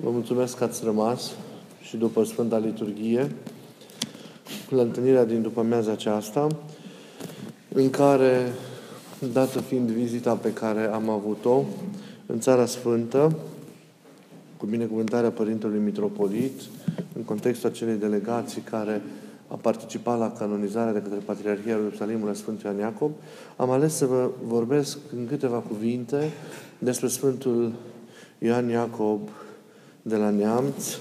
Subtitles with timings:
[0.00, 1.30] Vă mulțumesc că ați rămas
[1.82, 3.30] și după Sfânta Liturghie
[4.68, 6.46] la întâlnirea din după amiaza aceasta,
[7.74, 8.52] în care,
[9.32, 11.64] dată fiind vizita pe care am avut-o
[12.26, 13.36] în Țara Sfântă,
[14.56, 16.60] cu binecuvântarea Părintelui Mitropolit,
[17.16, 19.02] în contextul acelei delegații care
[19.48, 23.10] a participat la canonizarea de către Patriarhia Ierusalimului Sfântul Ioan Iacob,
[23.56, 26.30] am ales să vă vorbesc în câteva cuvinte
[26.78, 27.72] despre Sfântul
[28.38, 29.20] Ioan Iacob
[30.08, 30.98] de la Neamț,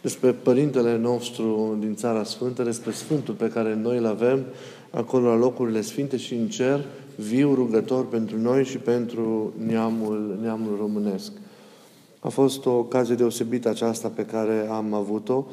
[0.00, 4.44] despre Părintele nostru din Țara Sfântă, despre Sfântul pe care noi îl avem
[4.90, 6.84] acolo la locurile sfinte și în cer,
[7.16, 11.32] viu rugător pentru noi și pentru neamul, neamul românesc.
[12.20, 15.46] A fost o ocazie deosebită aceasta pe care am avut-o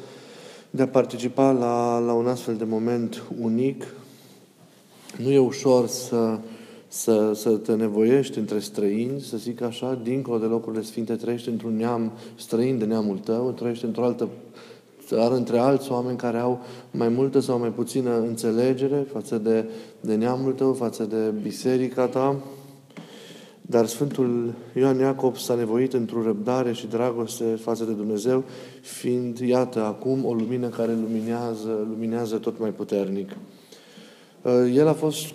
[0.70, 3.86] de a participa la, la un astfel de moment unic.
[5.16, 6.38] Nu e ușor să
[6.92, 11.76] să, să te nevoiești între străini, să zic așa, dincolo de locurile sfinte, trăiești într-un
[11.76, 14.28] neam străin de neamul tău, trăiești într-o altă
[15.06, 16.60] țară, între alți oameni care au
[16.90, 19.68] mai multă sau mai puțină înțelegere față de,
[20.00, 22.36] de neamul tău, față de biserica ta.
[23.62, 28.44] Dar Sfântul Ioan Iacob s-a nevoit într-o răbdare și dragoste față de Dumnezeu,
[28.80, 33.36] fiind, iată, acum o lumină care luminează, luminează tot mai puternic.
[34.74, 35.32] El a fost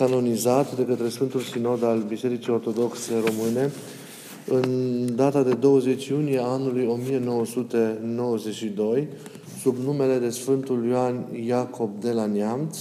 [0.00, 3.70] canonizat de către Sfântul Sinod al Bisericii Ortodoxe Române
[4.46, 9.08] în data de 20 iunie anului 1992,
[9.62, 12.78] sub numele de Sfântul Ioan Iacob de la Neamț,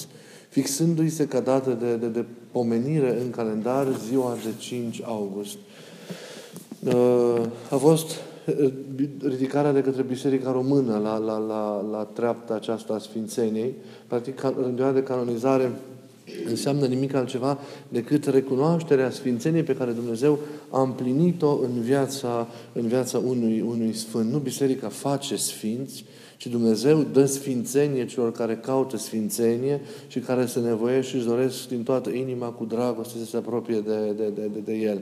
[0.50, 5.58] fixându-i se ca dată de, de, de pomenire în calendar ziua de 5 august.
[6.84, 8.08] Uh, a fost
[8.62, 8.72] uh,
[9.24, 13.74] ridicarea de către Biserica Română la, la, la, la treapta aceasta a Sfințeniei,
[14.08, 15.72] practic rânduia de canonizare
[16.46, 23.18] înseamnă nimic altceva decât recunoașterea Sfințeniei pe care Dumnezeu a împlinit-o în viața, în viața
[23.18, 24.32] unui, unui Sfânt.
[24.32, 26.06] Nu Biserica face Sfinți,
[26.38, 31.68] ci Dumnezeu dă sfințenie celor care caută sfințenie și care se nevoie și își doresc
[31.68, 35.02] din toată inima cu dragoste să se apropie de, de, de, de, de El.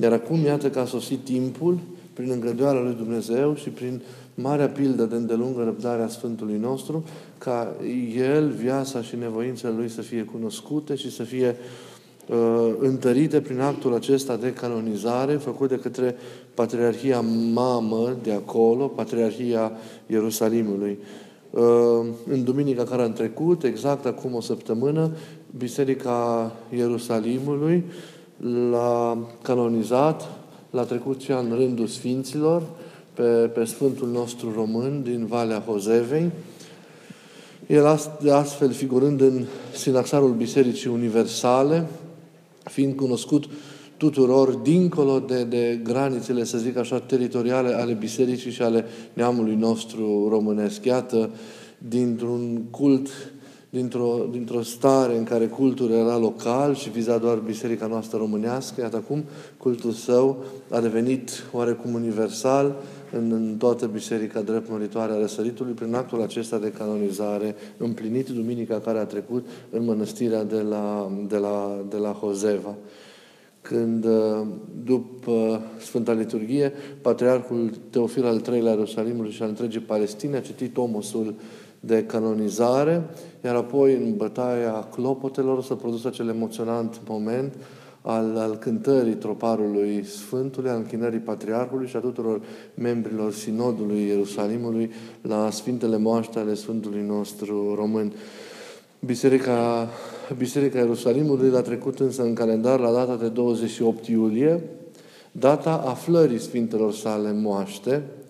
[0.00, 1.78] Iar acum, iată că a sosit timpul,
[2.12, 4.02] prin îngăduiala lui Dumnezeu și prin
[4.38, 7.04] marea pildă de îndelungă răbdare a Sfântului nostru,
[7.38, 7.74] ca
[8.16, 11.56] El, viața și nevoința Lui să fie cunoscute și să fie
[12.28, 16.16] uh, întărite prin actul acesta de canonizare făcut de către
[16.54, 17.20] Patriarhia
[17.52, 19.72] Mamă de acolo, Patriarhia
[20.06, 20.98] Ierusalimului.
[21.50, 25.10] Uh, în duminica care a trecut, exact acum o săptămână,
[25.58, 27.84] Biserica Ierusalimului
[28.70, 30.28] l-a canonizat,
[30.70, 32.62] l-a trecut și în rândul Sfinților,
[33.16, 33.22] pe,
[33.54, 36.30] pe Sfântul nostru român din Valea Hozevei,
[37.66, 37.86] el
[38.30, 39.44] astfel figurând în
[39.74, 41.86] sinaxarul Bisericii Universale,
[42.64, 43.44] fiind cunoscut
[43.96, 50.28] tuturor dincolo de, de granițele, să zic așa, teritoriale ale bisericii și ale neamului nostru
[50.28, 50.84] românesc.
[50.84, 51.30] Iată,
[51.78, 53.08] dintr-un cult,
[53.76, 58.96] dintr-o, dintr-o stare în care cultul era local și viza doar biserica noastră românească, iată
[58.96, 59.24] acum
[59.56, 62.76] cultul său a devenit oarecum universal,
[63.12, 68.80] în, în toată Biserica Drept Măritoare a Răsăritului prin actul acesta de canonizare împlinit duminica
[68.80, 72.74] care a trecut în mănăstirea de la, de la, de la Hozeva.
[73.60, 74.46] Când, uh,
[74.84, 81.34] după Sfânta Liturghie, Patriarhul Teofil al III-lea Ierusalimului și al întregii Palestine a citit tomosul
[81.86, 83.02] de canonizare,
[83.44, 87.54] iar apoi în bătaia clopotelor s-a produs acel emoționant moment
[88.02, 92.40] al, al cântării troparului Sfântului, al închinării Patriarhului și a tuturor
[92.74, 94.90] membrilor Sinodului Ierusalimului
[95.22, 98.12] la Sfintele Moaște ale Sfântului nostru român.
[98.98, 99.88] Biserica,
[100.38, 104.60] Biserica Ierusalimului l-a trecut însă în calendar la data de 28 iulie,
[105.32, 108.25] data aflării Sfintelor sale moaște, uh,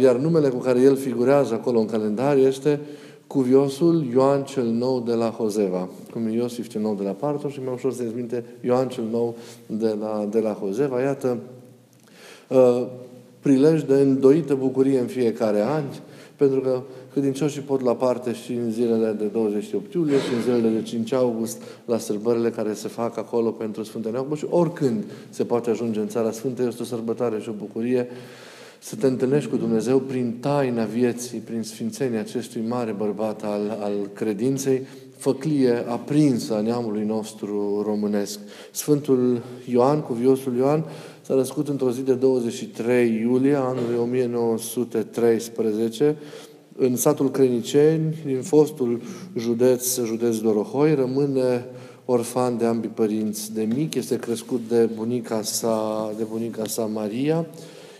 [0.00, 2.80] iar numele cu care el figurează acolo în calendar este
[3.26, 5.88] cuviosul Ioan cel Nou de la Hozeva.
[6.12, 9.04] Cum e Iosif cel Nou de la Partos și mai ușor să minte Ioan cel
[9.10, 11.00] Nou de la, de la Hozeva.
[11.00, 11.38] Iată,
[12.48, 12.86] uh,
[13.40, 15.82] prilej de îndoită bucurie în fiecare an,
[16.36, 16.82] pentru că
[17.12, 21.12] credincioșii pot la parte și în zilele de 28 iulie și în zilele de 5
[21.12, 26.00] august la sărbările care se fac acolo pentru Sfântele Iacob și oricând se poate ajunge
[26.00, 28.08] în Țara Sfântă, este o sărbătoare și o bucurie
[28.84, 34.10] să te întâlnești cu Dumnezeu prin taina vieții, prin sfințenia acestui mare bărbat al, al
[34.12, 34.86] credinței,
[35.16, 38.38] făclie aprinsă a neamului nostru românesc.
[38.70, 40.84] Sfântul Ioan, cuviosul Ioan,
[41.22, 46.16] s-a născut într-o zi de 23 iulie anului 1913
[46.76, 49.00] în satul Creniceni, din fostul
[49.38, 51.66] județ, județ Dorohoi, rămâne
[52.04, 57.46] orfan de ambii părinți de mic, este crescut de bunica sa, de bunica sa Maria,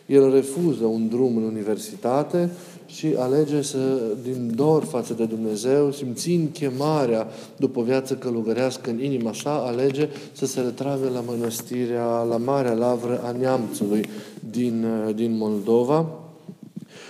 [0.06, 2.50] El refuză un drum în universitate
[2.86, 9.02] și alege să, din dor față de Dumnezeu, simțind chemarea după o viață călugărească în
[9.02, 14.04] inima sa, alege să se retragă la mănăstirea, la Marea Lavră a Neamțului
[14.50, 16.06] din, din Moldova,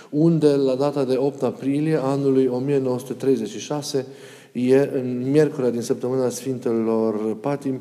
[0.09, 4.05] unde la data de 8 aprilie anului 1936,
[4.51, 7.79] e, în miercurea din săptămâna Sfintelor Patim,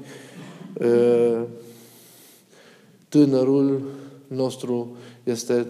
[3.08, 3.82] tânărul
[4.26, 5.66] nostru este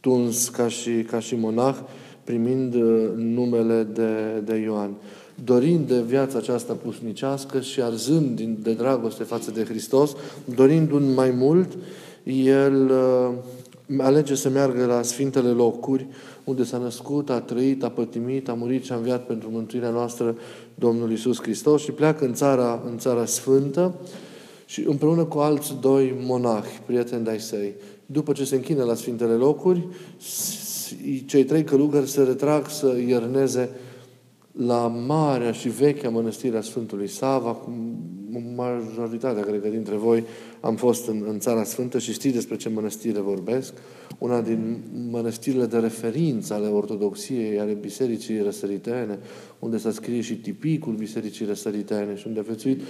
[0.00, 1.76] tuns ca și, ca și monah,
[2.24, 2.74] primind
[3.16, 4.90] numele de, de Ioan.
[5.44, 10.16] Dorind de viața aceasta pusnicească și arzând din, de dragoste față de Hristos,
[10.54, 11.76] dorind un mai mult,
[12.24, 13.34] el uh,
[13.98, 16.06] alege să meargă la Sfintele locuri,
[16.44, 20.36] unde s-a născut, a trăit, a pătimit, a murit și a înviat pentru mântuirea noastră
[20.74, 23.94] Domnul Isus Hristos și pleacă în țara, în țara Sfântă
[24.68, 27.74] și împreună cu alți doi monahi, prieteni de-ai săi.
[28.06, 29.88] După ce se închină la Sfintele locuri,
[31.26, 33.70] cei trei călugări se retrag să ierneze
[34.58, 37.72] la marea și vechea mănăstire a Sfântului Sava, cu
[38.56, 40.24] majoritatea, cred că, dintre voi
[40.60, 43.72] am fost în, în Țara Sfântă și știți despre ce mănăstire vorbesc.
[44.18, 49.18] Una din mănăstirile de referință ale Ortodoxiei, ale Bisericii Răsăritene,
[49.58, 52.80] unde s-a scris și tipicul Bisericii Răsăritene și unde a viețuit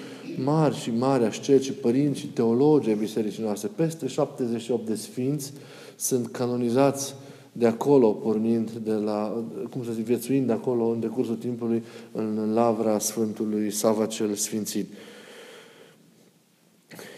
[0.44, 3.70] mari și mari asceci, părinți și teologi ai Bisericii noastre.
[3.76, 5.52] Peste 78 de sfinți
[5.96, 7.14] sunt canonizați
[7.58, 11.82] de acolo, pornind de la, cum să zic, viețuind de acolo în decursul timpului
[12.12, 14.92] în lavra Sfântului Sava cel Sfințit.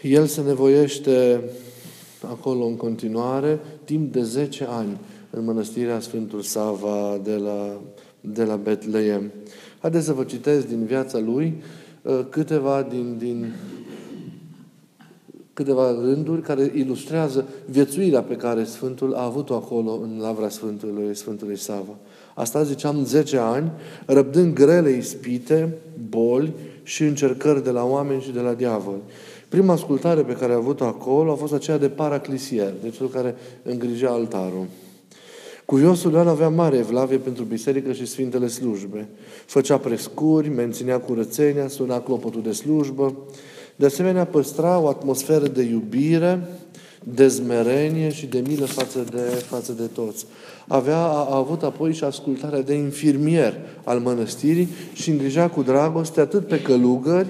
[0.01, 1.41] El se nevoiește
[2.29, 4.97] acolo în continuare, timp de 10 ani,
[5.29, 7.81] în mănăstirea Sfântul Sava de la,
[8.21, 9.31] de la Betleem.
[9.79, 11.61] Haideți să vă citesc din viața lui
[12.01, 13.53] uh, câteva din, din
[15.53, 21.57] câteva rânduri care ilustrează viețuirea pe care Sfântul a avut-o acolo în lavra Sfântului, Sfântului
[21.57, 21.95] Sava.
[22.35, 23.71] Asta ziceam 10 ani,
[24.05, 25.77] răbdând grele ispite,
[26.09, 26.53] boli
[26.83, 28.97] și încercări de la oameni și de la diavol.
[29.49, 33.35] Prima ascultare pe care a avut-o acolo a fost aceea de paraclisier, de cel care
[33.63, 34.65] îngrigea altarul.
[35.65, 39.07] Cuviosul Ioan avea mare evlavie pentru biserică și sfintele slujbe.
[39.45, 43.13] Făcea prescuri, menținea curățenia, suna clopotul de slujbă.
[43.81, 46.47] De asemenea, păstra o atmosferă de iubire,
[47.03, 50.25] de zmerenie și de milă față de, față de toți.
[50.67, 56.19] Avea, a, a avut apoi și ascultarea de infirmier al mănăstirii și îngrija cu dragoste
[56.19, 57.27] atât pe călugări,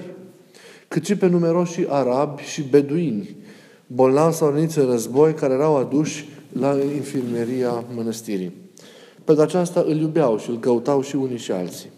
[0.88, 3.36] cât și pe numeroși arabi și beduini,
[3.86, 8.52] bolnavi sau răniți în război, care erau aduși la infirmeria mănăstirii.
[9.24, 11.90] Pe de aceasta îl iubeau și îl căutau și unii și alții.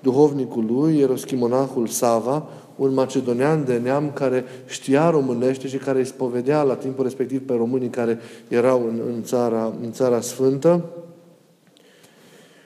[0.00, 6.62] Duhovnicul lui, eroschimonahul Sava, un macedonian de neam care știa românește și care îi spovedea
[6.62, 8.18] la timpul respectiv pe românii care
[8.48, 10.84] erau în, în, țara, în țara Sfântă,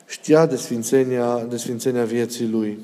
[0.07, 2.79] știa de sfințenia, de sfințenia vieții lui.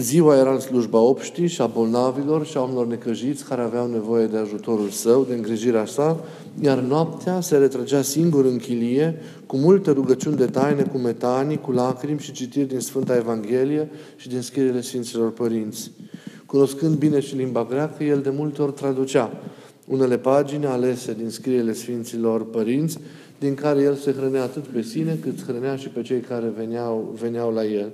[0.00, 4.26] Ziua era în slujba obștii și a bolnavilor și a oamenilor necăjiți care aveau nevoie
[4.26, 6.24] de ajutorul său, de îngrijirea sa,
[6.60, 9.14] iar noaptea se retrăgea singur în chilie,
[9.46, 14.28] cu multe rugăciuni de taine, cu metanii, cu lacrimi și citiri din Sfânta Evanghelie și
[14.28, 15.90] din scrierile Sfinților Părinți.
[16.46, 19.32] Cunoscând bine și limba greacă, el de multe ori traducea
[19.86, 22.98] unele pagini alese din scrierile Sfinților Părinți,
[23.38, 27.14] din care el se hrănea atât pe sine, cât hrănea și pe cei care veneau,
[27.20, 27.92] veneau la el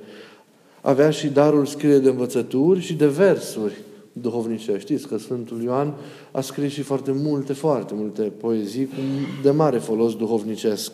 [0.82, 3.74] avea și darul scrie de învățături și de versuri
[4.12, 4.80] duhovnicești.
[4.80, 5.94] Știți că Sfântul Ioan
[6.30, 8.88] a scris și foarte multe, foarte multe poezii
[9.42, 10.92] de mare folos duhovnicesc.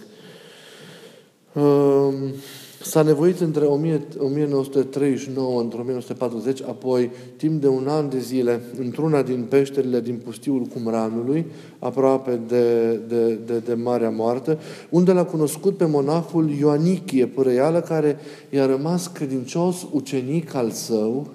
[1.53, 2.35] Ehm,
[2.83, 9.47] S-a nevoit între 1939 între 1940, apoi timp de un an de zile, într-una din
[9.49, 11.47] peșterile din pustiul Cumranului,
[11.79, 14.59] aproape de, de, de, de Marea Moartă,
[14.91, 18.19] unde l-a cunoscut pe monahul Ioanichie Părăială, care
[18.51, 21.27] i-a rămas credincios ucenic al său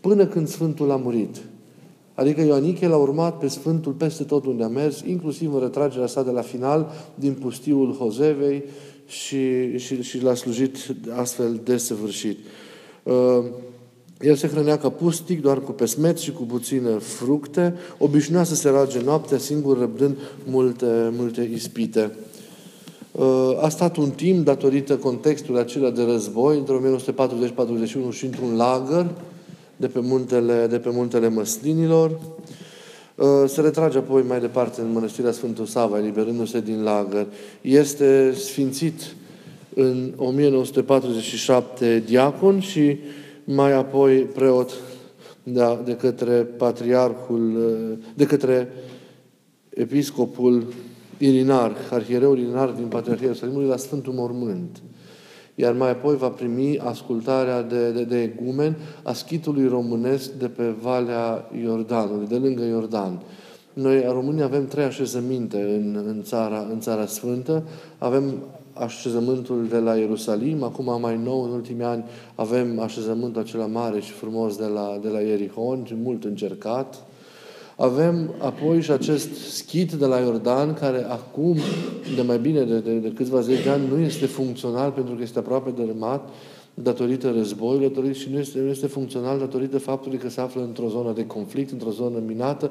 [0.00, 1.36] până când Sfântul a murit.
[2.14, 6.22] Adică Ioanichie l-a urmat pe Sfântul peste tot unde a mers, inclusiv în retragerea sa
[6.22, 8.62] de la final din pustiul Hozevei,
[9.12, 10.76] și, și, și l-a slujit
[11.10, 12.38] astfel desăvârșit.
[13.02, 13.44] Uh,
[14.20, 18.68] el se hrănea ca pustic, doar cu pesmet și cu puține fructe, obișnuia să se
[18.68, 22.16] rage noaptea singur, răbdând multe, multe ispite.
[23.12, 27.00] Uh, a stat un timp, datorită contextului acela de război, între
[28.10, 29.10] 1940-41 și într-un lagăr
[29.76, 32.20] de pe muntele, de pe muntele Măslinilor.
[33.22, 37.26] Uh, se retrage apoi mai departe în Mănăstirea Sfântul Sava, eliberându-se din lagăr.
[37.60, 39.14] Este sfințit
[39.74, 42.98] în 1947 diacon și
[43.44, 44.70] mai apoi preot
[45.42, 48.72] da, de către patriarhul, uh, de către
[49.68, 50.66] episcopul
[51.18, 54.82] Irinar, arhiereu Irinar din Patriarhia Ierusalimului la Sfântul Mormânt.
[55.54, 60.74] Iar mai apoi va primi ascultarea de, de, de egumen a schitului românesc de pe
[60.80, 63.22] Valea Iordanului, de lângă Iordan.
[63.72, 67.62] Noi, în România, avem trei așezăminte în, în, țara, în țara Sfântă.
[67.98, 68.34] Avem
[68.72, 72.04] așezământul de la Ierusalim, acum mai nou, în ultimii ani,
[72.34, 77.04] avem așezământul acela mare și frumos de la, de la Ierihon, mult încercat,
[77.76, 81.56] avem apoi și acest schit de la Iordan, care acum,
[82.16, 85.22] de mai bine de, de, de câțiva zeci de ani, nu este funcțional pentru că
[85.22, 86.28] este aproape dărâmat
[86.74, 90.88] datorită războiului, datorită, și nu este, nu este funcțional datorită faptului că se află într-o
[90.88, 92.70] zonă de conflict, într-o zonă minată.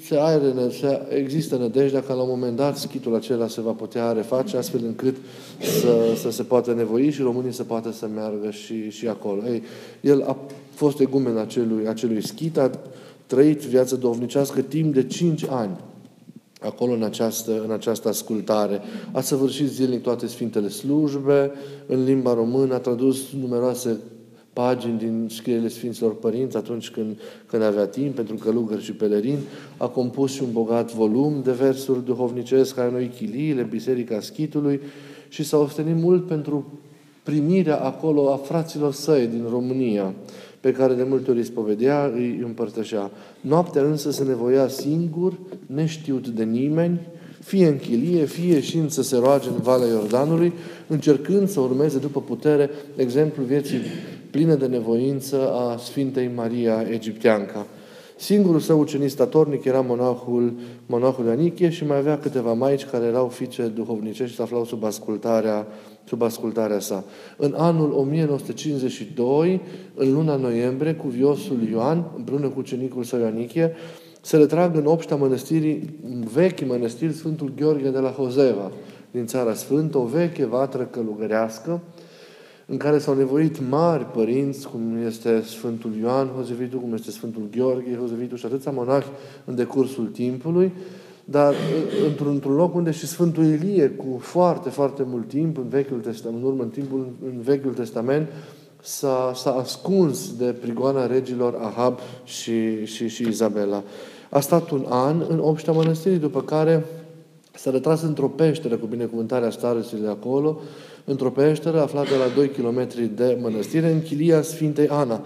[0.00, 4.12] Se, are, se există nădejdea că la un moment dat schitul acela se va putea
[4.12, 5.16] reface astfel încât
[5.60, 9.42] să, să se poată nevoi și românii să poată să meargă și, și acolo.
[9.46, 9.62] Ei,
[10.00, 10.36] el a
[10.74, 12.70] fost egumen acelui, acelui schit, a
[13.26, 15.76] trăit viața dovnicească timp de cinci ani
[16.60, 18.80] acolo în această, în această ascultare.
[19.12, 21.50] A săvârșit zilnic toate Sfintele Slujbe,
[21.86, 24.00] în limba română, a tradus numeroase
[24.52, 29.38] pagini din scrierile Sfinților Părinți atunci când, când avea timp pentru călugări și pelerini,
[29.76, 34.80] a compus și un bogat volum de versuri duhovnicesc care noi chiliile, Biserica Schitului
[35.28, 36.80] și s-a ostenit mult pentru
[37.22, 40.14] primirea acolo a fraților săi din România
[40.66, 43.10] pe care de multe ori îi spovedea, îi împărtășea.
[43.40, 45.32] Noaptea însă se nevoia singur,
[45.66, 47.00] neștiut de nimeni,
[47.40, 50.52] fie în chilie, fie și în să se roage în Valea Iordanului,
[50.86, 53.80] încercând să urmeze după putere exemplul vieții
[54.30, 57.66] pline de nevoință a Sfintei Maria Egipteanca.
[58.18, 60.52] Singurul său ucenic statornic era monahul,
[60.86, 64.84] monahul Anichie și mai avea câteva maici care erau fiice duhovnicești și se aflau sub
[64.84, 65.66] ascultarea,
[66.04, 67.04] sub ascultarea sa.
[67.36, 69.60] În anul 1952,
[69.94, 73.72] în luna noiembrie, cu viosul Ioan, împreună cu ucenicul său Anichie,
[74.20, 75.98] se retrag în obșta mănăstirii,
[76.32, 78.72] vechi mănăstiri Sfântul Gheorghe de la Hozeva,
[79.10, 81.80] din Țara Sfântă, o veche vatră călugărească,
[82.66, 87.96] în care s-au nevoit mari părinți, cum este Sfântul Ioan Hozevitu, cum este Sfântul Gheorghe
[87.96, 89.06] Hozevitu și atâția monahi
[89.44, 90.72] în decursul timpului,
[91.24, 91.54] dar
[92.06, 96.42] într-un, într loc unde și Sfântul Ilie, cu foarte, foarte mult timp, în Vechiul Testament,
[96.42, 98.28] în urmă, în timpul în Vechiul Testament,
[98.82, 103.82] s-a, s-a ascuns de prigoana regilor Ahab și, și, și Izabela.
[104.30, 106.86] A stat un an în obștea mănăstirii, după care
[107.52, 110.60] s-a retras într-o peșteră cu binecuvântarea starostului de acolo,
[111.08, 115.24] într-o peșteră aflată la 2 km de mănăstire, în chilia Sfintei Ana,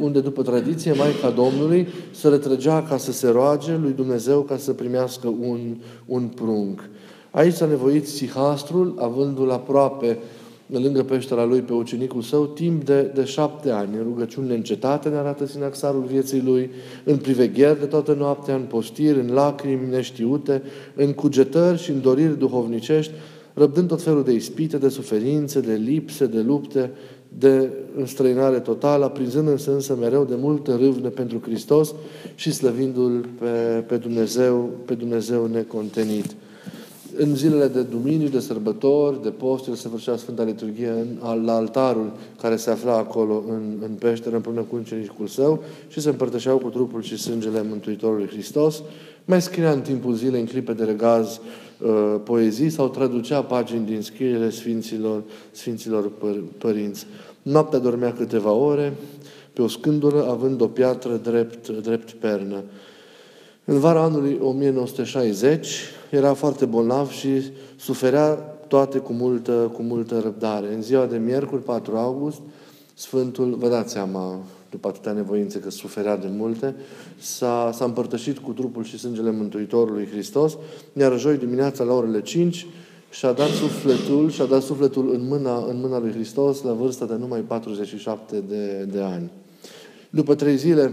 [0.00, 4.72] unde, după tradiție, Maica Domnului se retrăgea ca să se roage lui Dumnezeu ca să
[4.72, 6.88] primească un, un prunc.
[7.30, 10.18] Aici s-a nevoit Sihastrul, avându-l aproape
[10.78, 15.16] lângă peștera lui pe ucenicul său, timp de, de șapte ani, în rugăciuni neîncetate, ne
[15.16, 16.70] arată sinaxarul vieții lui,
[17.04, 20.62] în privegheri de toată noaptea, în postiri, în lacrimi neștiute,
[20.94, 23.12] în cugetări și în doriri duhovnicești,
[23.60, 26.90] răbdând tot felul de ispite, de suferințe, de lipse, de lupte,
[27.38, 31.94] de înstrăinare totală, aprinzând însă, însă mereu de multă râvnă pentru Hristos
[32.34, 36.34] și slăvindu-L pe, pe, Dumnezeu, pe Dumnezeu necontenit.
[37.16, 42.12] În zilele de duminiu, de sărbători, de posturi, se făcea Sfânta Liturghie în, la altarul
[42.40, 46.68] care se afla acolo în, în peșteră împreună cu ucenicul său și se împărtășeau cu
[46.68, 48.82] trupul și sângele Mântuitorului Hristos.
[49.24, 51.40] Mai scria în timpul zilei, în clipe de regaz,
[51.78, 57.06] uh, poezii sau traducea pagini din scrierile Sfinților, Sfinților păr- Părinți.
[57.42, 58.92] Noaptea dormea câteva ore
[59.52, 62.62] pe o scândură, având o piatră drept, drept pernă.
[63.64, 65.66] În vara anului 1960
[66.10, 67.28] era foarte bolnav și
[67.76, 68.34] suferea
[68.68, 70.74] toate cu multă, cu multă răbdare.
[70.74, 72.40] În ziua de miercuri, 4 august,
[73.00, 74.38] Sfântul, vă dați seama,
[74.70, 76.74] după atâtea nevoințe că suferea de multe,
[77.18, 80.56] s-a, s-a împărtășit cu trupul și sângele Mântuitorului Hristos,
[80.92, 82.66] iar joi dimineața la orele 5
[83.10, 87.14] și-a dat sufletul, și-a dat sufletul în mâna, în mâna lui Hristos la vârsta de
[87.14, 89.30] numai 47 de, de ani.
[90.10, 90.92] După trei zile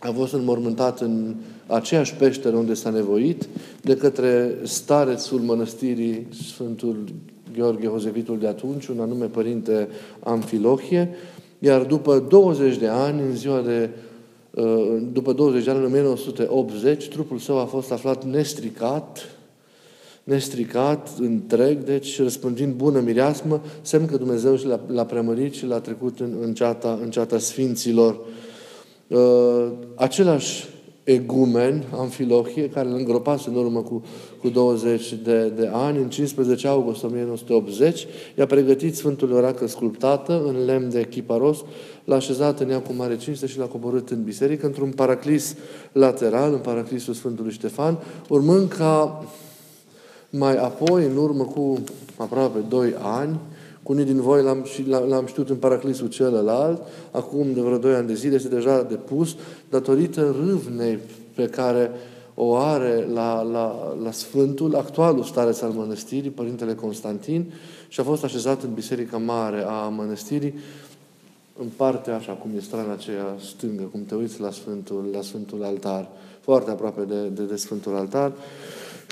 [0.00, 1.34] a fost înmormântat în
[1.66, 3.48] aceeași peșteră unde s-a nevoit
[3.80, 7.04] de către starețul mănăstirii Sfântul
[7.56, 9.88] Gheorghe Hozevitul de atunci, un anume părinte
[10.20, 11.08] Amfilohie,
[11.58, 13.90] iar după 20 de ani, în ziua de
[14.50, 19.28] uh, după 20 de ani, în 1980, trupul său a fost aflat nestricat,
[20.24, 25.80] nestricat, întreg, deci răspândind bună mireasmă, semn că Dumnezeu și l-a, l-a preamărit și l-a
[25.80, 28.20] trecut în, în, ceata, în ceata Sfinților.
[29.10, 30.68] Uh, același
[31.04, 34.04] egumen, Amfilohie, care îl îngropase în urmă cu,
[34.40, 38.06] cu 20 de, de ani, în 15 august 1980,
[38.38, 41.64] i-a pregătit Sfântul Oracă sculptată în lemn de chiparos,
[42.04, 45.56] l-a așezat în ea cu mare cinste și l-a coborât în biserică, într-un paraclis
[45.92, 47.98] lateral, în paraclisul Sfântului Ștefan,
[48.28, 49.24] urmând ca
[50.30, 51.78] mai apoi, în urmă cu
[52.16, 53.49] aproape 2 ani, cu
[53.90, 58.06] unii din voi l-am, și l-am știut în paraclisul celălalt, acum de vreo 2 ani
[58.06, 59.36] de zile este deja depus,
[59.70, 60.98] datorită râvnei
[61.34, 61.90] pe care
[62.34, 67.52] o are la, la, la Sfântul, actualul stareț al mănăstirii, Părintele Constantin,
[67.88, 70.54] și a fost așezat în Biserica Mare a mănăstirii,
[71.60, 75.64] în partea, așa cum e strana aceea stângă, cum te uiți la Sfântul, la Sfântul
[75.64, 76.08] Altar,
[76.40, 78.32] foarte aproape de, de, de Sfântul Altar.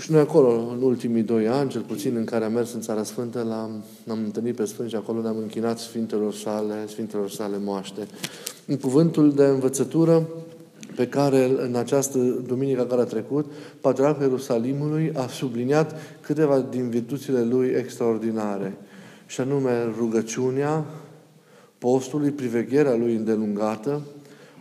[0.03, 3.03] Și noi acolo, în ultimii doi ani, cel puțin în care am mers în Țara
[3.03, 8.07] Sfântă, l-am, l-am întâlnit pe Sfânt și acolo ne-am închinat Sfintelor sale, Sfintelor sale moaște.
[8.67, 10.29] În cuvântul de învățătură
[10.97, 13.47] pe care în această duminică care a trecut,
[13.81, 18.79] Patriarhul Ierusalimului a subliniat câteva din virtuțile lui extraordinare,
[19.27, 20.85] și anume rugăciunea,
[21.79, 24.01] postului, privegherea lui îndelungată,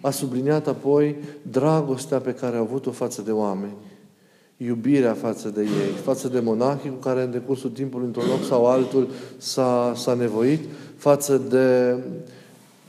[0.01, 3.73] a subliniat apoi dragostea pe care a avut-o față de oameni
[4.57, 8.65] iubirea față de ei, față de monahii cu care în decursul timpului, într-un loc sau
[8.65, 10.59] altul, s-a, s-a nevoit,
[10.95, 11.95] față de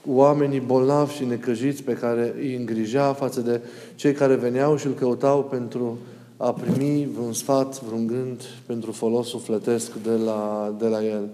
[0.07, 3.61] oamenii bolnavi și necăjiți pe care îi îngrija, față de
[3.95, 5.99] cei care veneau și îl căutau pentru
[6.37, 11.29] a primi vreun sfat, vreun gând pentru folos sufletesc de la, de la el.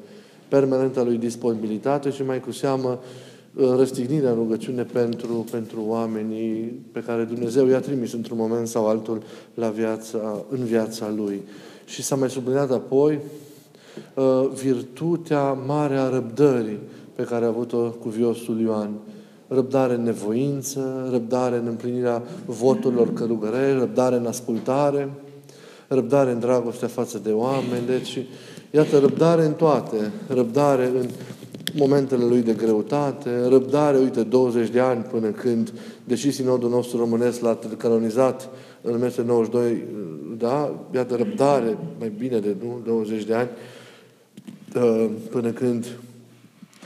[0.48, 2.98] Permanenta lui disponibilitate și mai cu seamă
[3.56, 9.22] răstignirea în rugăciune pentru, pentru oamenii pe care Dumnezeu i-a trimis într-un moment sau altul
[9.54, 11.42] la viața, în viața Lui.
[11.84, 13.18] Și s-a mai subliniat apoi
[14.14, 16.78] uh, virtutea mare a răbdării
[17.14, 18.90] pe care a avut-o cu viosul Ioan.
[19.48, 25.08] Răbdare în nevoință, răbdare în împlinirea voturilor călugărei, răbdare în ascultare,
[25.88, 27.86] răbdare în dragostea față de oameni.
[27.86, 28.18] Deci,
[28.70, 30.12] iată, răbdare în toate.
[30.28, 31.06] Răbdare în
[31.72, 35.72] momentele lui de greutate, răbdare, uite, 20 de ani până când,
[36.04, 38.48] deși sinodul nostru românesc l-a canonizat
[38.82, 39.84] în 1992,
[40.38, 43.48] da, iată, răbdare, mai bine de nu, 20 de ani,
[44.76, 45.86] uh, până când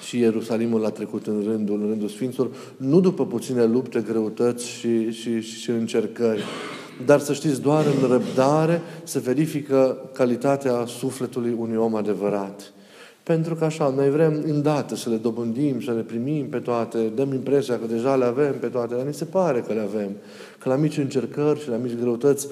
[0.07, 5.11] și Ierusalimul a trecut în rândul, în rândul Sfinților, nu după puține lupte, greutăți și,
[5.11, 6.42] și, și încercări,
[7.07, 12.72] dar să știți, doar în răbdare se verifică calitatea sufletului unui om adevărat.
[13.28, 17.32] Pentru că așa, noi vrem îndată să le dobândim, să le primim pe toate, dăm
[17.32, 20.10] impresia că deja le avem pe toate, dar ni se pare că le avem.
[20.58, 22.46] Că la mici încercări și la mici greutăți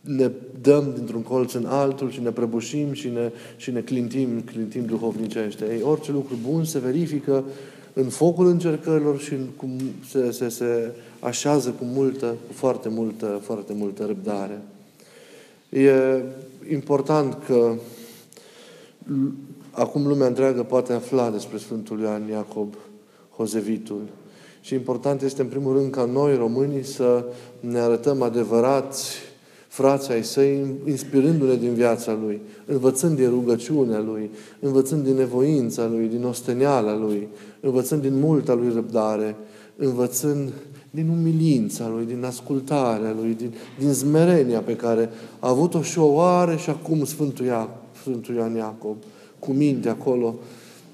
[0.00, 0.30] ne
[0.60, 5.64] dăm dintr-un colț în altul și ne prăbușim și ne, și ne clintim, clintim duhovnicește.
[5.64, 7.44] Ei, orice lucru bun se verifică
[7.92, 9.70] în focul încercărilor și în cum
[10.08, 14.60] se, se, se așează cu multă, cu foarte multă, foarte multă răbdare.
[15.68, 16.22] E
[16.70, 17.74] important că
[19.70, 22.74] acum lumea întreagă poate afla despre Sfântul Ioan Iacob
[23.36, 24.02] Hozevitul.
[24.60, 27.24] Și important este, în primul rând, ca noi, românii, să
[27.60, 29.16] ne arătăm adevărați
[29.68, 36.06] frații ai săi, inspirându-ne din viața lui, învățând din rugăciunea lui, învățând din nevoința lui,
[36.06, 37.28] din osteneala lui,
[37.60, 39.36] învățând din multa lui răbdare,
[39.76, 40.52] învățând
[40.90, 46.06] din umilința lui, din ascultarea lui, din, din zmerenia pe care a avut-o și o
[46.06, 48.96] oare și acum Sfântul Iacob Sfântul Ioan Iacob,
[49.38, 50.34] cu minte acolo,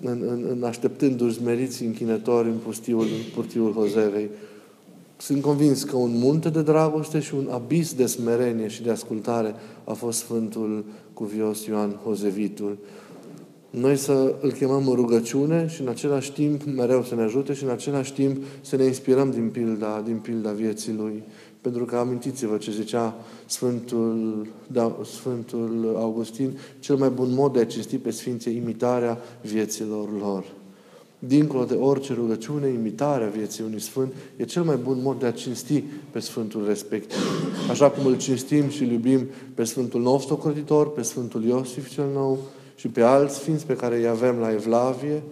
[0.03, 4.29] în, în, în așteptându-și meriți închinători în pustiul, în pustiul Hozevei.
[5.17, 9.55] Sunt convins că un munte de dragoste și un abis de smerenie și de ascultare
[9.85, 12.79] a fost Sfântul Cuvios Ioan Hozevitul.
[13.71, 17.65] Noi să îl chemăm în rugăciune și în același timp mereu să ne ajute și
[17.65, 21.23] în același timp să ne inspirăm din pilda, din pilda vieții lui.
[21.63, 23.15] Pentru că amintiți-vă ce zicea
[23.47, 30.09] Sfântul, da, Sfântul Augustin, cel mai bun mod de a cinsti pe Sfinții imitarea vieților
[30.21, 30.45] lor.
[31.19, 35.33] Dincolo de orice rugăciune, imitarea vieții unui Sfânt e cel mai bun mod de a
[35.33, 37.19] cinsti pe Sfântul respectiv.
[37.71, 42.07] Așa cum îl cinstim și îl iubim pe Sfântul nostru crotitor, pe Sfântul Iosif cel
[42.15, 42.39] Nou
[42.75, 45.23] și pe alți Sfinți pe care îi avem la Evlavie,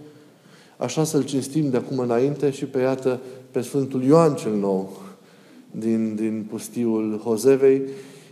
[0.76, 4.99] așa să-L cinstim de acum înainte și pe, iată, pe Sfântul Ioan cel Nou,
[5.70, 7.82] din, din pustiul Hozevei,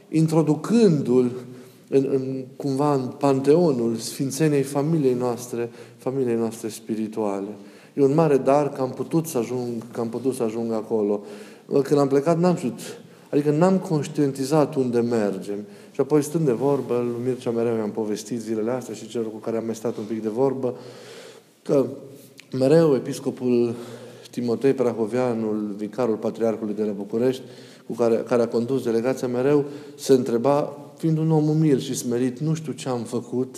[0.09, 1.31] introducându-l
[1.89, 7.49] în, în, cumva în panteonul sfințenei familiei noastre, familiei noastre spirituale.
[7.95, 11.21] E un mare dar că am putut să ajung, că am putut să ajung acolo.
[11.83, 12.81] Când am plecat, n-am știut,
[13.31, 15.59] adică n-am conștientizat unde mergem.
[15.91, 19.37] Și apoi stând de vorbă, lui Mircea mereu mi-am povestit zilele astea și celor cu
[19.37, 20.75] care am mai stat un pic de vorbă,
[21.63, 21.87] că
[22.59, 23.75] mereu episcopul
[24.39, 27.43] Timotei Prahoveanul, vicarul Patriarhului de la București,
[27.87, 29.65] cu care, care a condus delegația, mereu
[29.97, 33.57] se întreba, fiind un om umil și smerit, nu știu ce am făcut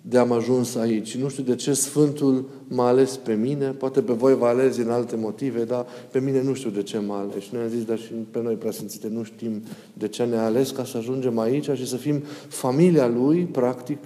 [0.00, 1.16] de am ajuns aici.
[1.16, 4.88] Nu știu de ce Sfântul m-a ales pe mine, poate pe voi vă ales din
[4.88, 7.42] alte motive, dar pe mine nu știu de ce m-a ales.
[7.42, 9.62] Și noi am zis, dar și pe noi, preasfințite, nu știm
[9.92, 13.98] de ce ne-a ales ca să ajungem aici și să fim familia Lui, practic,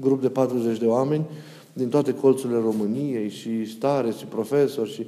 [0.00, 1.26] grup de 40 de oameni,
[1.74, 5.06] din toate colțurile României și stare și profesori și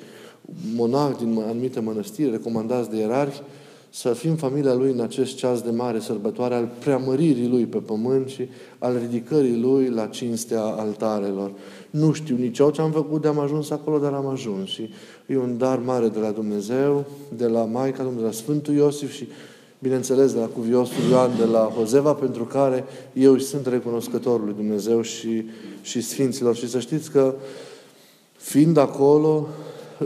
[0.74, 3.42] monahți din anumite mănăstiri, recomandați de ierarhi,
[3.90, 8.28] să fim familia Lui în acest ceas de mare sărbătoare al preamăririi Lui pe pământ
[8.28, 8.48] și
[8.78, 11.52] al ridicării Lui la cinstea altarelor.
[11.90, 14.68] Nu știu nici eu ce am făcut de am ajuns acolo, dar am ajuns.
[14.68, 14.90] Și
[15.26, 17.04] e un dar mare de la Dumnezeu,
[17.36, 19.28] de la Maica Domnului, de la Sfântul Iosif și
[19.86, 25.02] bineînțeles, de la cuviosul Ioan, de la Hozeva, pentru care eu sunt recunoscător lui Dumnezeu
[25.02, 25.44] și,
[25.82, 26.56] și Sfinților.
[26.56, 27.34] Și să știți că,
[28.36, 29.48] fiind acolo,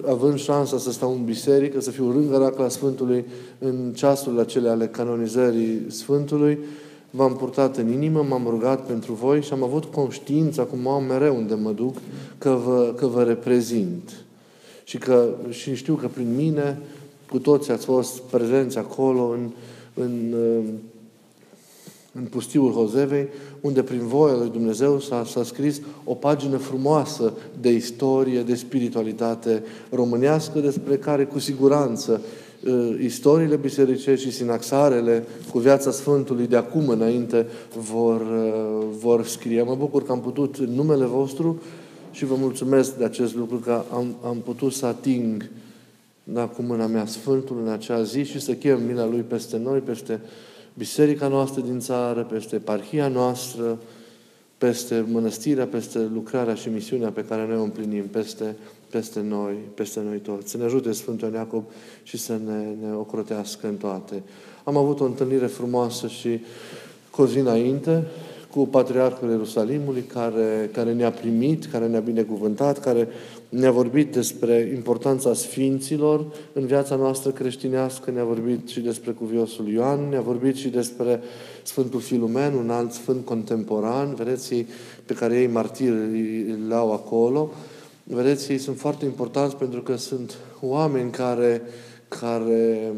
[0.06, 3.24] având șansa să stau în biserică, să fiu lângă racla Sfântului
[3.58, 6.58] în ceasurile acele ale canonizării Sfântului,
[7.10, 11.36] v-am purtat în inimă, m-am rugat pentru voi și am avut conștiința, cum am mereu
[11.36, 11.96] unde mă duc,
[12.38, 14.24] că vă, că vă reprezint.
[14.84, 16.78] Și, că, și știu că prin mine,
[17.30, 19.50] cu toți ați fost prezenți acolo în,
[19.94, 20.34] în
[22.12, 23.28] în pustiul Hozevei,
[23.60, 29.62] unde prin voia lui Dumnezeu s-a, s-a scris o pagină frumoasă de istorie, de spiritualitate
[29.90, 32.20] românească, despre care cu siguranță
[32.64, 37.46] uh, istoriile bisericești și sinaxarele cu viața Sfântului de acum înainte
[37.92, 39.62] vor, uh, vor scrie.
[39.62, 41.62] Mă bucur că am putut în numele vostru
[42.10, 45.50] și vă mulțumesc de acest lucru că am, am putut să ating
[46.32, 49.78] da, cu mâna mea Sfântul în acea zi și să chem mila Lui peste noi,
[49.78, 50.20] peste
[50.74, 53.78] biserica noastră din țară, peste eparhia noastră,
[54.58, 58.56] peste mănăstirea, peste lucrarea și misiunea pe care noi o împlinim, peste,
[58.90, 60.50] peste noi, peste noi toți.
[60.50, 61.64] Să ne ajute Sfântul Iacob
[62.02, 64.22] și să ne, ne ocrotească în toate.
[64.64, 66.40] Am avut o întâlnire frumoasă și
[67.10, 68.06] cu o zi înainte,
[68.50, 73.08] cu Patriarhul Ierusalimului, care, care ne-a primit, care ne-a binecuvântat, care
[73.48, 80.08] ne-a vorbit despre importanța Sfinților în viața noastră creștinească, ne-a vorbit și despre cuviosul Ioan,
[80.08, 81.20] ne-a vorbit și despre
[81.62, 84.66] Sfântul Filumen, un alt sfânt contemporan, vedeți ei,
[85.06, 85.94] pe care ei martiri
[86.50, 87.50] îl au acolo.
[88.04, 91.62] Vedeți, ei sunt foarte importanți pentru că sunt oameni care,
[92.08, 92.92] care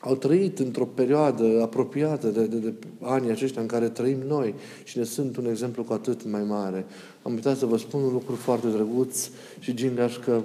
[0.00, 4.98] au trăit într-o perioadă apropiată de, de, de anii aceștia în care trăim noi și
[4.98, 6.84] ne sunt un exemplu cu atât mai mare.
[7.22, 10.42] Am uitat să vă spun un lucru foarte drăguț și gingaș că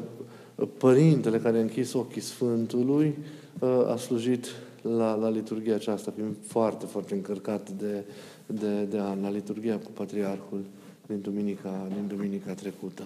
[0.78, 3.18] părintele care a închis ochii Sfântului
[3.62, 4.46] ă, a slujit
[4.82, 8.04] la, la liturgia aceasta, fiind foarte, foarte încărcat de,
[8.46, 10.64] de, de an, la liturgia cu Patriarhul
[11.08, 13.04] din duminica, din duminica trecută.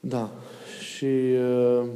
[0.00, 0.30] Da,
[0.94, 1.88] și uh,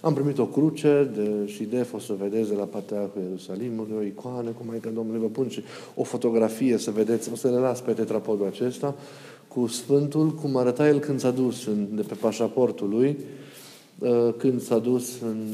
[0.00, 4.02] am primit o cruce de, și de o să vedeți de la Patriarhul Ierusalimului, o
[4.02, 5.62] icoană cu Maica Domnului, vă pun și
[5.94, 8.94] o fotografie să vedeți, o să le las pe tetrapodul acesta,
[9.48, 13.18] cu Sfântul, cum arăta el când s-a dus în, de pe pașaportul lui,
[13.98, 15.46] uh, când s-a dus în,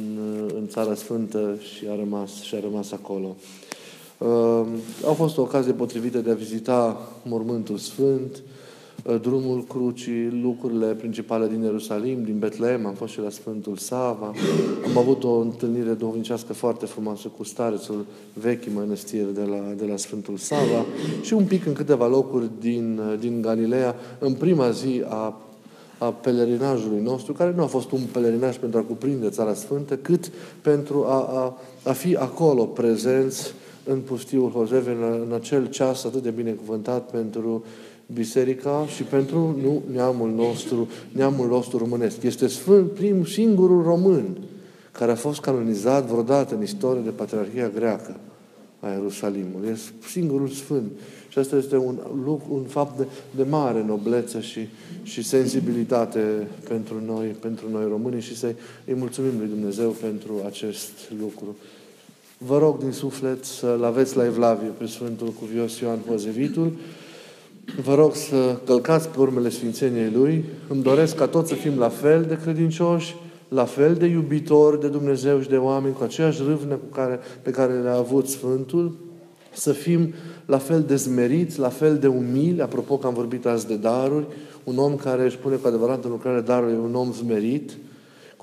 [0.44, 3.37] uh, în Țara Sfântă și a rămas, și a rămas acolo.
[4.18, 4.66] Uh,
[5.08, 8.63] a fost o ocazie potrivită de a vizita Mormântul Sfânt, Uh,
[9.22, 14.32] drumul crucii, lucrurile principale din Ierusalim, din Betlehem, am fost și la Sfântul Sava,
[14.84, 19.96] am avut o întâlnire duhovnicească foarte frumoasă cu starețul vechi mănăstiri de la, de la
[19.96, 20.84] Sfântul Sava
[21.22, 25.38] și un pic în câteva locuri din, uh, din Galileea, în prima zi a
[25.98, 30.30] a pelerinajului nostru, care nu a fost un pelerinaj pentru a cuprinde Țara Sfântă, cât
[30.62, 31.56] pentru a, a,
[31.90, 33.52] a fi acolo prezenți
[33.84, 37.64] în pustiul Hozeve, în, în acel ceas atât de binecuvântat pentru
[38.06, 42.22] biserica și pentru nu, neamul nostru, neamul nostru românesc.
[42.22, 44.36] Este sfânt, prim, singurul român
[44.92, 48.16] care a fost canonizat vreodată în istorie de Patriarhia Greacă
[48.80, 49.68] a Ierusalimului.
[49.70, 50.90] Este singurul sfânt.
[51.28, 54.68] Și asta este un, lucru, un fapt de, de mare noblețe și,
[55.02, 60.92] și sensibilitate pentru noi, pentru noi români și să îi mulțumim lui Dumnezeu pentru acest
[61.20, 61.56] lucru.
[62.46, 66.72] Vă rog din suflet să-L aveți la Evlavie pe Sfântul Cuvios Ioan Hozevitul,
[67.83, 70.44] Vă rog să călcați pe urmele Sfințeniei Lui.
[70.68, 73.14] Îmi doresc ca toți să fim la fel de credincioși,
[73.48, 77.50] la fel de iubitori de Dumnezeu și de oameni, cu aceeași râvnă cu care, pe
[77.50, 78.96] care le-a avut Sfântul,
[79.52, 80.14] să fim
[80.46, 84.26] la fel de zmeriți, la fel de umili, apropo că am vorbit azi de daruri,
[84.64, 87.72] un om care își pune cu adevărat în lucrare darul e un om zmerit,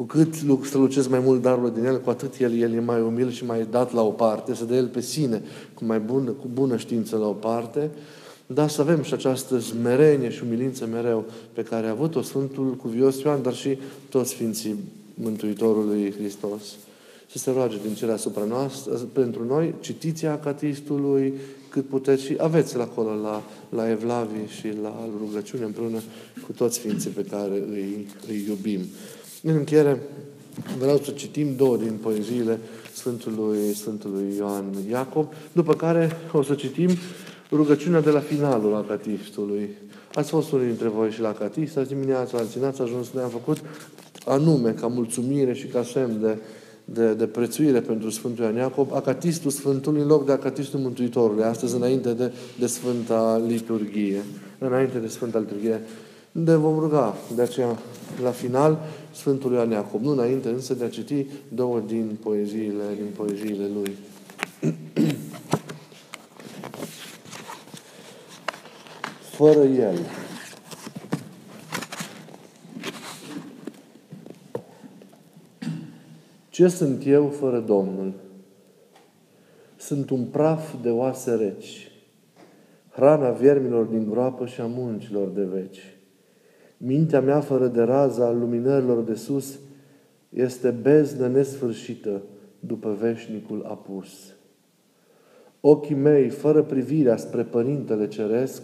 [0.02, 0.34] cu cât
[0.66, 3.68] strălucesc mai mult darurile din el, cu atât el, el e mai umil și mai
[3.72, 5.42] dat la o parte, să dă el pe sine
[5.74, 7.90] cu mai bună, cu bună știință la o parte,
[8.48, 13.22] dar să avem și această smerenie și umilință mereu pe care a avut-o Sfântul Cuvios
[13.22, 13.78] Ioan, dar și
[14.10, 14.76] toți Sfinții
[15.14, 16.62] Mântuitorului Hristos.
[17.32, 21.34] să se roage din cele asupra noastră, pentru noi, citiți acatistului
[21.70, 26.00] cât puteți și aveți la acolo la, la Evlavie și la rugăciune împreună
[26.46, 28.82] cu toți Sfinții pe care îi, îi iubim.
[29.43, 30.01] În încheiere,
[30.80, 32.60] vreau să citim două din poeziile
[32.93, 36.89] Sfântului, Sfântului Ioan Iacob, după care o să citim
[37.51, 39.69] rugăciunea de la finalul acatistului.
[40.13, 43.30] Ați fost unii dintre voi și la acatist, azi dimineața, alții n-ați ajuns, noi am
[43.30, 43.58] făcut
[44.25, 46.38] anume ca mulțumire și ca semn de,
[46.86, 51.75] de, de prețuire pentru Sfântul Ioan Iacob, acatistul Sfântului în loc de acatistul Mântuitorului, astăzi
[51.75, 54.21] înainte de, de Sfânta Liturghie,
[54.58, 55.82] înainte de Sfânta Liturghie,
[56.32, 57.78] de vom ruga de aceea
[58.22, 58.80] la final
[59.12, 63.98] Sfântul Ioan Iacob, nu înainte însă de a citi două din poeziile, din poeziile lui.
[69.38, 70.00] Fără El.
[76.50, 78.13] Ce sunt eu fără Domnul?
[79.78, 81.91] Sunt un praf de oase reci,
[82.89, 86.01] hrana viermilor din groapă și a muncilor de veci.
[86.84, 89.60] Mintea mea fără de raza al luminărilor de sus
[90.30, 92.22] este beznă nesfârșită
[92.60, 94.36] după veșnicul apus.
[95.60, 98.62] Ochii mei, fără privirea spre Părintele Ceresc,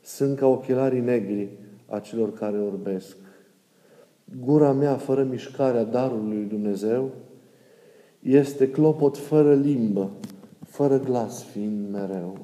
[0.00, 1.48] sunt ca ochelarii negri
[1.86, 3.16] a celor care orbesc.
[4.40, 7.10] Gura mea, fără mișcarea darului lui Dumnezeu,
[8.22, 10.10] este clopot fără limbă,
[10.66, 12.38] fără glas fiind mereu.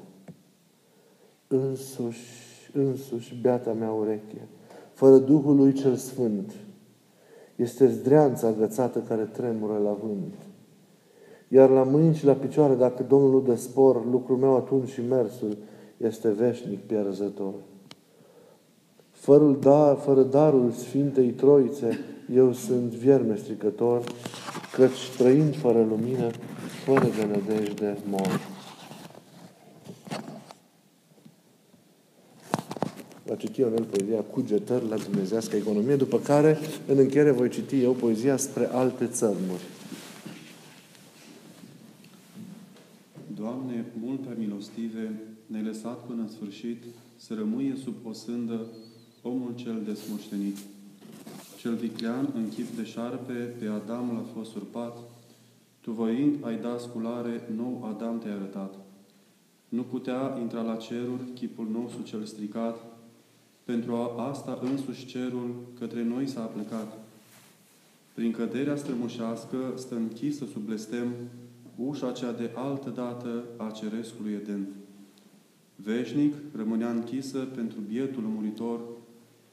[1.47, 4.47] Însuși, însuși, beata mea ureche,
[4.99, 6.51] fără Duhul lui cel Sfânt,
[7.55, 10.33] este zdreanța agățată care tremură la vânt.
[11.47, 15.01] Iar la mâini și la picioare, dacă Domnul nu dă spor, lucrul meu atunci și
[15.09, 15.57] mersul
[15.97, 17.53] este veșnic pierzător.
[19.11, 21.99] Fără, dar, fără darul Sfintei Troițe,
[22.33, 24.03] eu sunt vierme stricător,
[24.75, 26.29] căci trăind fără lumină,
[26.85, 28.58] fără de nădejde mor.
[33.29, 37.91] Va citi Ionel poezia Cugetări la Dumnezească Economie, după care, în încheiere, voi citi eu
[37.91, 39.63] poezia spre alte țărmuri.
[43.35, 46.83] Doamne, mult pe milostive, ne lăsat până în sfârșit
[47.15, 48.65] să rămâie sub o sândă
[49.21, 50.57] omul cel desmoștenit.
[51.57, 54.97] Cel viclean, în chip de șarpe, pe Adam l-a fost surpat,
[55.81, 58.73] tu voind ai da sculare, nou Adam te-ai arătat.
[59.67, 62.88] Nu putea intra la ceruri chipul nostru cel stricat,
[63.71, 66.97] pentru a asta însuși cerul către noi s-a plecat.
[68.13, 71.13] Prin căderea strămoșească stă închisă sub blestem
[71.75, 74.67] ușa cea de altă dată a cerescului Eden.
[75.75, 78.79] Veșnic rămânea închisă pentru bietul muritor,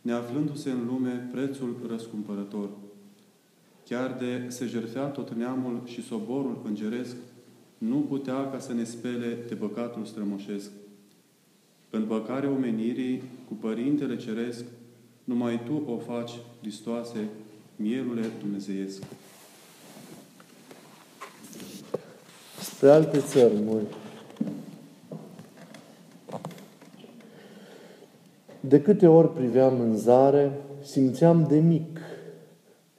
[0.00, 2.68] neaflându-se în lume prețul răscumpărător.
[3.84, 7.16] Chiar de se jertfea tot neamul și soborul îngeresc,
[7.78, 10.70] nu putea ca să ne spele de păcatul strămoșesc.
[11.96, 14.64] În păcarea omenirii, cu Părintele Ceresc,
[15.24, 16.30] numai Tu o faci,
[16.60, 17.28] Hristoase,
[17.76, 19.02] mielule dumnezeiesc.
[22.60, 23.84] Spre alte țărmuri,
[28.60, 32.00] De câte ori priveam în zare, simțeam de mic,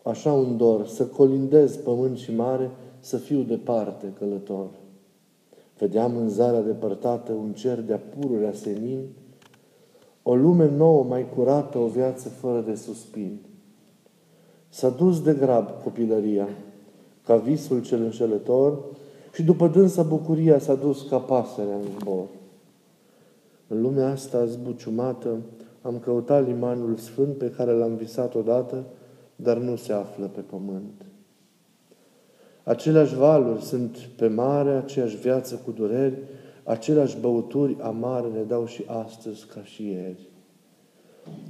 [0.04, 4.68] așa un dor, să colindez pământ și mare, să fiu departe călător.
[5.78, 9.00] Vedeam în zarea depărtată un cer de-a pururea senin,
[10.24, 13.40] o lume nouă, mai curată, o viață fără de suspin.
[14.70, 16.48] S-a dus de grab copilăria,
[17.26, 18.80] ca visul cel înșelător,
[19.34, 22.26] și după dânsa bucuria s-a dus ca pasărea în zbor.
[23.68, 25.38] În lumea asta zbuciumată
[25.82, 28.84] am căutat limanul sfânt pe care l-am visat odată,
[29.36, 31.06] dar nu se află pe pământ.
[32.68, 36.18] Aceleași valuri sunt pe mare, aceeași viață cu dureri,
[36.64, 40.30] aceleași băuturi amare ne dau și astăzi ca și ieri.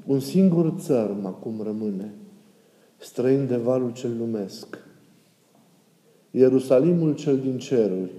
[0.05, 2.13] Un singur țărm acum rămâne,
[2.97, 4.77] străin de valul cel lumesc.
[6.31, 8.11] Ierusalimul cel din ceruri,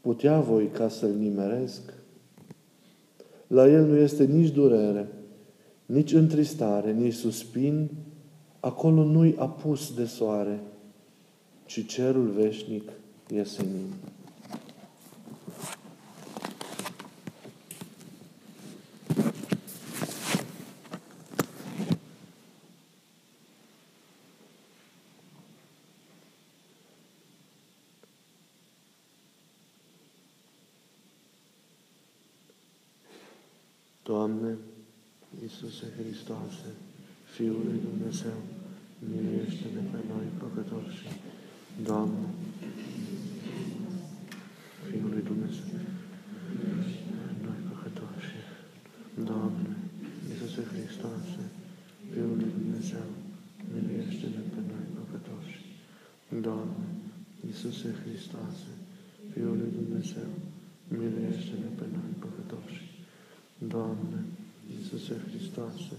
[0.00, 1.94] putea voi ca să-l nimeresc?
[3.46, 5.08] La el nu este nici durere,
[5.86, 7.90] nici întristare, nici suspin,
[8.60, 10.60] acolo nu-i apus de soare,
[11.70, 12.90] ci cerul veșnic
[13.28, 13.94] e senin.
[34.02, 34.56] Doamne,
[35.42, 36.74] Iisuse Hristoase,
[37.34, 38.32] Fiul lui Dumnezeu,
[38.98, 41.06] miluiește-ne pe noi păcătoși,
[41.82, 42.26] Doamne,
[44.90, 45.80] Fiul lui Dumnezeu,
[47.44, 48.34] noi păcătoși,
[49.24, 49.76] Doamne,
[50.28, 51.42] Iisuse Hristoase,
[52.12, 53.08] Fiul lui Dumnezeu,
[53.72, 55.56] miluiește-ne pe noi păcătoși.
[56.46, 56.88] Doamne,
[57.46, 58.70] Iisuse Hristoase,
[59.32, 60.30] Fiul lui Dumnezeu,
[60.88, 62.80] miluiește-ne pe noi păcătoși.
[63.72, 64.20] Doamne,
[64.74, 65.96] Iisuse Hristoase,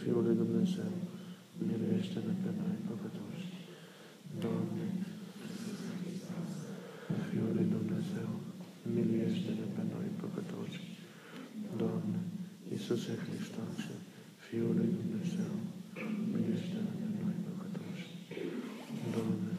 [0.00, 0.92] Fiul lui Dumnezeu,
[1.66, 3.57] miluiește-ne pe noi păcătoși.
[4.44, 4.86] Doamne,
[7.28, 8.30] Fiul lui Dumnezeu,
[8.94, 10.80] miluiește-ne pe noi păcătoși.
[11.80, 12.18] Doamne,
[12.72, 13.94] Iisuse Hristoase,
[14.46, 15.52] Fiul lui Dumnezeu,
[16.32, 18.06] miluiește-ne pe noi păcătoși.
[19.14, 19.52] Doamne,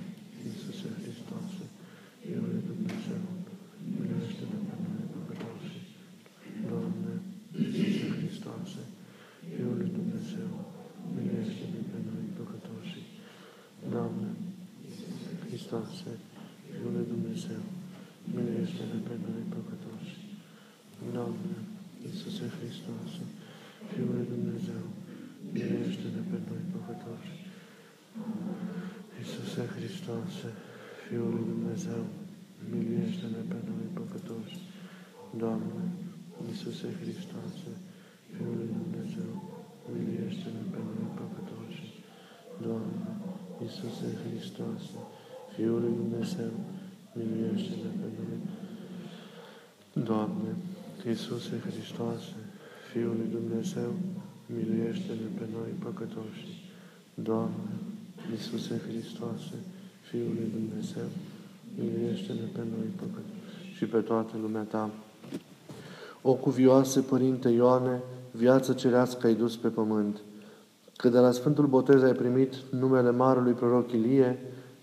[0.45, 1.65] Iisuse Hristoase,
[2.21, 3.23] Fiul lui Dumnezeu,
[3.93, 5.77] miluiește-ne pe noi păcătoși.
[6.69, 7.13] Doamne,
[7.61, 8.81] Iisuse Hristoase,
[9.53, 10.51] Fiul lui Dumnezeu,
[11.13, 12.99] miluiește-ne pe noi păcătoși.
[13.93, 14.29] Doamne,
[15.69, 16.13] Hristoase,
[16.73, 17.62] Fiul lui Dumnezeu,
[18.34, 20.15] miluiește-ne pe noi păcătoși.
[21.15, 21.55] Doamne,
[22.05, 23.23] Iisuse Hristoase,
[23.91, 24.84] Fiul lui Dumnezeu,
[25.53, 27.34] miluiește-ne pe noi păcătoși.
[29.19, 30.49] Iisuse Hristoase,
[31.03, 32.01] Fiul lui Dumnezeu,
[32.71, 34.58] miluiește-ne pe noi păcătoși.
[35.41, 35.84] Doamne,
[36.47, 37.71] Iisuse Hristoase,
[38.34, 39.32] Fiul lui Dumnezeu,
[39.93, 41.86] miluiește-ne pe noi păcătoși.
[42.65, 43.10] Doamne,
[43.63, 45.18] Iisuse Hristoase, Fiul lui Dumnezeu,
[47.13, 48.39] miluiește-ne pe noi.
[50.06, 50.52] Doamne,
[51.08, 52.36] Iisuse Hristoase,
[52.91, 53.91] Fiul lui Dumnezeu,
[54.56, 56.43] miluiește-ne pe noi păcătoși.
[57.13, 57.72] Doamne,
[58.32, 59.56] Iisuse Hristoase,
[60.10, 61.10] Fiul lui Dumnezeu,
[61.78, 64.89] miluiește-ne pe noi păcătoși și pe toată lumea Ta.
[66.22, 70.17] O cuvioase, Părinte Ioane, viață cerească ai dus pe pământ,
[70.95, 74.39] că de la Sfântul Botez ai primit numele Marului Proroc Ilie,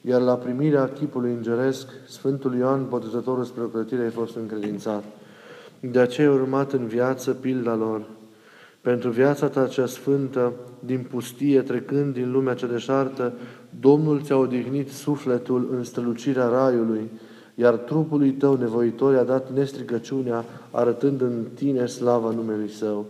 [0.09, 5.05] iar la primirea chipului îngeresc, Sfântul Ioan, botezătorul spre ocrătire, ai fost încredințat.
[5.81, 8.03] De aceea ai urmat în viață pilda lor.
[8.81, 10.53] Pentru viața ta cea sfântă,
[10.85, 13.33] din pustie, trecând din lumea cea deșartă,
[13.81, 17.11] Domnul ți-a odihnit sufletul în strălucirea Raiului,
[17.55, 23.07] iar trupului tău nevoitor i-a dat nestricăciunea, arătând în tine slava numelui Său.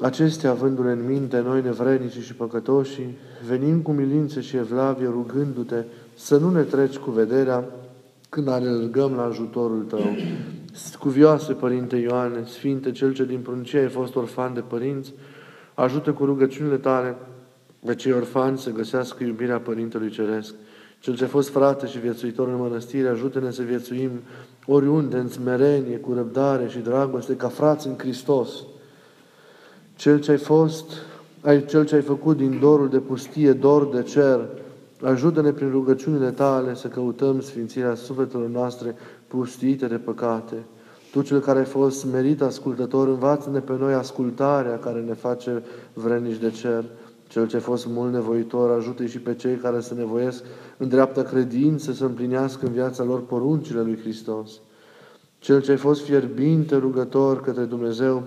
[0.00, 3.00] Acestea, avându-le în minte, noi nevrednici și păcătoși,
[3.48, 7.64] venim cu milință și evlavie, rugându-te să nu ne treci cu vederea
[8.28, 10.16] când alergăm la ajutorul Tău.
[10.72, 15.12] Scuvioase, Părinte Ioane, Sfinte, Cel ce din pruncie ai fost orfan de părinți,
[15.74, 17.16] ajută cu rugăciunile Tale
[17.84, 20.54] pe cei orfani să găsească iubirea Părintelui Ceresc.
[21.00, 24.10] Cel ce a fost frate și viețuitor în mănăstire, ajută-ne să viețuim
[24.66, 28.50] oriunde, în smerenie, cu răbdare și dragoste, ca frați în Hristos.
[29.96, 30.84] Cel ce ai fost,
[31.40, 34.40] ai, cel ce ai făcut din dorul de pustie, dor de cer,
[35.02, 38.94] ajută-ne prin rugăciunile tale să căutăm sfințirea sufletelor noastre
[39.26, 40.54] pustiite de păcate.
[41.12, 46.38] Tu, cel care ai fost merit ascultător, învață-ne pe noi ascultarea care ne face vrenici
[46.38, 46.84] de cer.
[47.28, 50.44] Cel ce a fost mult nevoitor, ajută și pe cei care se nevoiesc
[50.76, 54.50] în dreaptă credință să împlinească în viața lor poruncile lui Hristos.
[55.38, 58.22] Cel ce ai fost fierbinte rugător către Dumnezeu,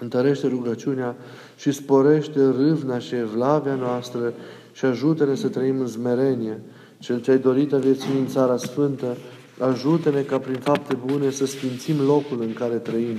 [0.00, 1.16] întărește rugăciunea
[1.56, 4.32] și sporește râvna și evlavia noastră
[4.72, 6.60] și ajută-ne să trăim în zmerenie.
[6.98, 9.16] Cel ce ai dorit a vieții în Țara Sfântă,
[9.58, 13.16] ajută-ne ca prin fapte bune să sfințim locul în care trăim,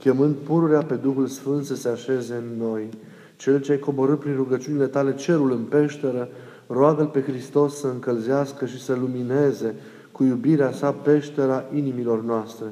[0.00, 2.88] chemând pururea pe Duhul Sfânt să se așeze în noi.
[3.36, 6.28] Cel ce ai coborât prin rugăciunile tale cerul în peșteră,
[6.66, 9.74] roagă-L pe Hristos să încălzească și să lumineze
[10.12, 12.66] cu iubirea sa peștera inimilor noastre.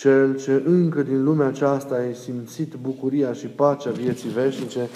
[0.00, 4.88] Cel ce încă din lumea aceasta ai simțit bucuria și pacea vieții veșnice,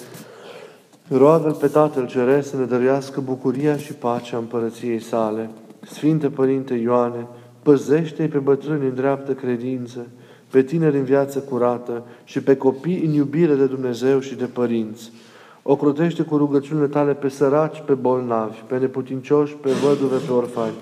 [1.08, 5.50] roagă-L pe Tatăl Ceresc să ne dăruiască bucuria și pacea împărăției sale.
[5.80, 7.26] Sfinte Părinte Ioane,
[7.62, 10.06] păzește-i pe bătrâni în dreaptă credință,
[10.50, 15.12] pe tineri în viață curată și pe copii în iubire de Dumnezeu și de părinți.
[15.62, 20.74] Ocrotește cu rugăciunile tale pe săraci, pe bolnavi, pe neputincioși, pe văduve, pe orfani,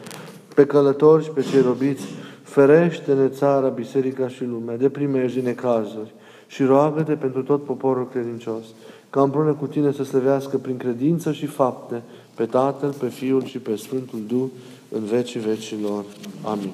[0.55, 2.05] pe călători și pe cei robiți,
[2.51, 6.15] ferește-ne țara, biserica și lumea de primejdi necazuri
[6.47, 8.65] și roagă-te pentru tot poporul credincios,
[9.11, 12.03] ca împreună cu tine să slăvească prin credință și fapte
[12.35, 14.49] pe Tatăl, pe Fiul și pe Sfântul Duh
[14.89, 16.05] în vecii vecilor.
[16.43, 16.73] Amin.